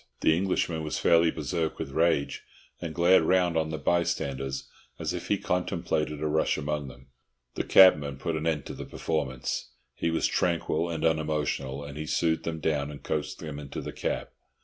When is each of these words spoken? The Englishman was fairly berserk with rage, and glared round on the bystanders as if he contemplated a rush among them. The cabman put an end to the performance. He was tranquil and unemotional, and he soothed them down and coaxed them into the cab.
The 0.21 0.35
Englishman 0.35 0.81
was 0.83 0.97
fairly 0.97 1.29
berserk 1.29 1.77
with 1.77 1.91
rage, 1.91 2.41
and 2.81 2.95
glared 2.95 3.21
round 3.21 3.55
on 3.55 3.69
the 3.69 3.77
bystanders 3.77 4.67
as 4.97 5.13
if 5.13 5.27
he 5.27 5.37
contemplated 5.37 6.21
a 6.23 6.27
rush 6.27 6.57
among 6.57 6.87
them. 6.87 7.09
The 7.53 7.63
cabman 7.63 8.17
put 8.17 8.35
an 8.35 8.47
end 8.47 8.65
to 8.65 8.73
the 8.73 8.85
performance. 8.85 9.73
He 9.93 10.09
was 10.09 10.25
tranquil 10.25 10.89
and 10.89 11.05
unemotional, 11.05 11.83
and 11.83 11.99
he 11.99 12.07
soothed 12.07 12.45
them 12.45 12.59
down 12.59 12.89
and 12.89 13.03
coaxed 13.03 13.37
them 13.41 13.59
into 13.59 13.79
the 13.79 13.93
cab. 13.93 14.29